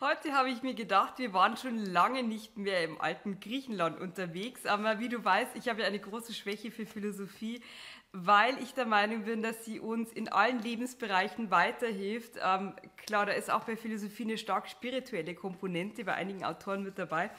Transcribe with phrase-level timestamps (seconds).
[0.00, 4.64] Heute habe ich mir gedacht, wir waren schon lange nicht mehr im alten Griechenland unterwegs,
[4.64, 7.60] aber wie du weißt, ich habe ja eine große Schwäche für Philosophie,
[8.12, 12.34] weil ich der Meinung bin, dass sie uns in allen Lebensbereichen weiterhilft.
[12.40, 16.96] Ähm, klar, da ist auch bei Philosophie eine stark spirituelle Komponente, bei einigen Autoren mit
[16.96, 17.32] dabei.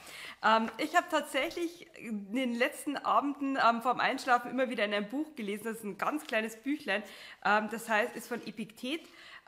[0.44, 5.08] Ähm, ich habe tatsächlich in den letzten Abenden ähm, vorm Einschlafen immer wieder in einem
[5.08, 7.02] Buch gelesen, das ist ein ganz kleines Büchlein,
[7.42, 9.00] ähm, das heißt, ist von Epiktet.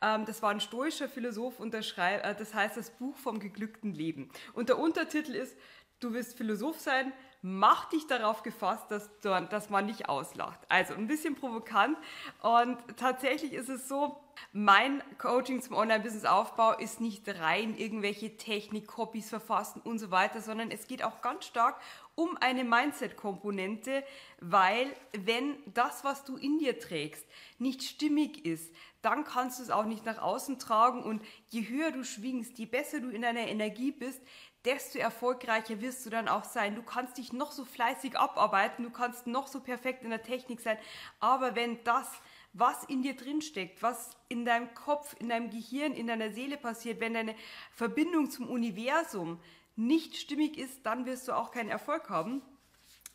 [0.02, 4.30] Ähm, das war ein stoischer Philosoph und äh, das heißt das Buch vom geglückten Leben.
[4.52, 5.56] Und der Untertitel ist,
[6.00, 10.60] du wirst Philosoph sein, mach dich darauf gefasst, dass, dass man nicht auslacht.
[10.68, 11.96] Also ein bisschen provokant
[12.40, 14.20] und tatsächlich ist es so,
[14.52, 20.86] mein Coaching zum Online-Business-Aufbau ist nicht rein irgendwelche Technik-Copies verfassen und so weiter, sondern es
[20.86, 21.80] geht auch ganz stark
[22.14, 24.04] um eine Mindset-Komponente,
[24.40, 27.26] weil wenn das, was du in dir trägst,
[27.58, 31.90] nicht stimmig ist, dann kannst du es auch nicht nach außen tragen und je höher
[31.90, 34.20] du schwingst, je besser du in deiner Energie bist,
[34.64, 36.76] desto erfolgreicher wirst du dann auch sein.
[36.76, 40.60] Du kannst dich noch so fleißig abarbeiten, du kannst noch so perfekt in der Technik
[40.60, 40.78] sein,
[41.18, 42.08] aber wenn das,
[42.52, 46.56] was in dir drin steckt, was in deinem Kopf, in deinem Gehirn, in deiner Seele
[46.56, 47.34] passiert, wenn deine
[47.72, 49.40] Verbindung zum Universum
[49.74, 52.42] nicht stimmig ist, dann wirst du auch keinen Erfolg haben.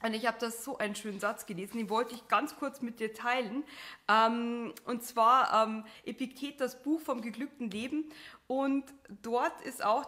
[0.03, 2.99] Und ich habe das so einen schönen Satz gelesen, den wollte ich ganz kurz mit
[2.99, 3.63] dir teilen.
[4.07, 8.05] Ähm, und zwar ähm, Epiktet, das Buch vom geglückten Leben.
[8.45, 8.85] Und
[9.23, 10.07] dort ist auch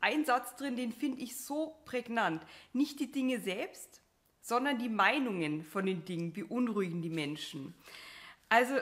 [0.00, 2.42] ein Satz drin, den finde ich so prägnant.
[2.72, 4.02] Nicht die Dinge selbst,
[4.40, 7.74] sondern die Meinungen von den Dingen beunruhigen die Menschen.
[8.48, 8.74] Also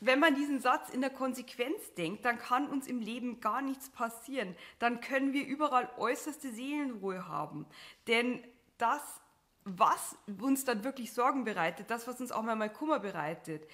[0.00, 3.90] wenn man diesen Satz in der Konsequenz denkt, dann kann uns im Leben gar nichts
[3.90, 4.56] passieren.
[4.78, 7.66] Dann können wir überall äußerste Seelenruhe haben.
[8.06, 8.42] Denn
[8.78, 9.02] das,
[9.64, 13.68] was uns dann wirklich Sorgen bereitet, das, was uns auch mal Kummer bereitet,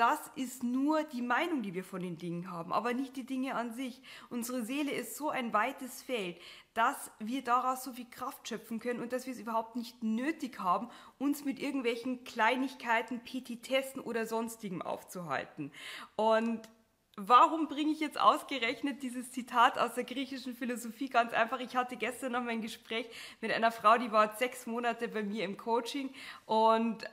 [0.00, 3.54] das ist nur die Meinung, die wir von den Dingen haben, aber nicht die Dinge
[3.54, 4.00] an sich.
[4.30, 6.40] Unsere Seele ist so ein weites Feld,
[6.72, 10.58] dass wir daraus so viel Kraft schöpfen können und dass wir es überhaupt nicht nötig
[10.58, 15.70] haben, uns mit irgendwelchen Kleinigkeiten, Petitessen oder sonstigem aufzuhalten.
[16.16, 16.66] Und
[17.22, 21.10] Warum bringe ich jetzt ausgerechnet dieses Zitat aus der griechischen Philosophie?
[21.10, 23.10] Ganz einfach, ich hatte gestern noch mein Gespräch
[23.42, 26.08] mit einer Frau, die war sechs Monate bei mir im Coaching
[26.46, 27.04] und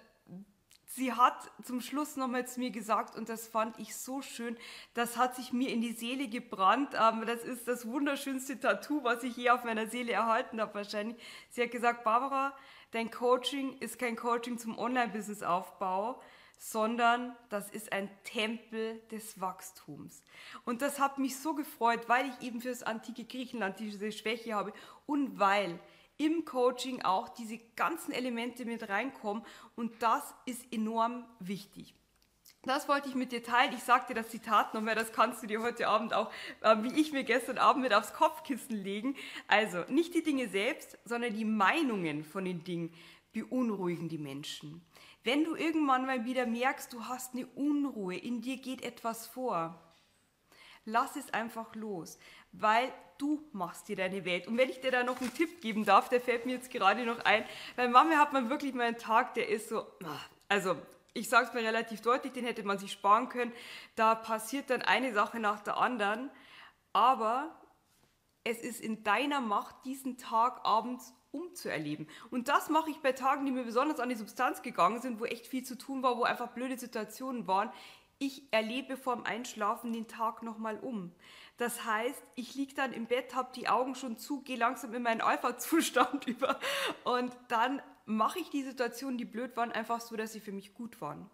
[0.87, 4.57] sie hat zum Schluss nochmal zu mir gesagt, und das fand ich so schön,
[4.93, 6.89] das hat sich mir in die Seele gebrannt.
[6.99, 11.17] Ähm, das ist das wunderschönste Tattoo, was ich je auf meiner Seele erhalten habe wahrscheinlich.
[11.49, 12.53] Sie hat gesagt, Barbara,
[12.91, 16.21] dein Coaching ist kein Coaching zum Online-Business-Aufbau,
[16.57, 20.23] sondern das ist ein Tempel des Wachstums.
[20.65, 24.55] Und das hat mich so gefreut, weil ich eben für das antike Griechenland diese Schwäche
[24.55, 24.73] habe
[25.05, 25.79] und weil
[26.17, 29.43] im Coaching auch diese ganzen Elemente mit reinkommen
[29.75, 31.93] und das ist enorm wichtig.
[32.63, 33.73] Das wollte ich mit dir teilen.
[33.73, 37.13] Ich sagte das Zitat nochmal, das kannst du dir heute Abend auch, äh, wie ich
[37.13, 39.15] mir gestern Abend mit aufs Kopfkissen legen.
[39.47, 42.93] Also nicht die Dinge selbst, sondern die Meinungen von den Dingen
[43.31, 44.81] beunruhigen die Menschen.
[45.23, 49.86] Wenn du irgendwann mal wieder merkst, du hast eine Unruhe, in dir geht etwas vor,
[50.87, 52.17] lass es einfach los,
[52.53, 54.47] weil du machst dir deine Welt.
[54.47, 57.05] Und wenn ich dir da noch einen Tipp geben darf, der fällt mir jetzt gerade
[57.05, 60.77] noch ein, bei Mama hat man wirklich mal einen Tag, der ist so, ah, also
[61.13, 63.51] ich sage es mir relativ deutlich, den hätte man sich sparen können,
[63.95, 66.29] da passiert dann eine Sache nach der anderen,
[66.93, 67.59] aber
[68.43, 72.07] es ist in deiner Macht, diesen Tag abends umzuerleben.
[72.31, 75.25] Und das mache ich bei Tagen, die mir besonders an die Substanz gegangen sind, wo
[75.25, 77.71] echt viel zu tun war, wo einfach blöde Situationen waren.
[78.19, 81.11] Ich erlebe vorm Einschlafen den Tag nochmal um.
[81.57, 85.03] Das heißt, ich liege dann im Bett, habe die Augen schon zu, gehe langsam in
[85.03, 86.59] meinen Alpha-Zustand über
[87.03, 90.73] und dann mache ich die Situationen, die blöd waren, einfach so, dass sie für mich
[90.73, 91.29] gut waren.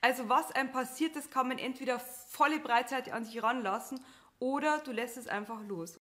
[0.00, 4.04] Also was einem passiert, das kann man entweder volle Breitseite an sich ranlassen
[4.38, 5.98] oder du lässt es einfach los.